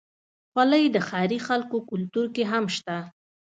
[0.51, 2.97] خولۍ د ښاري خلکو کلتور کې هم شته.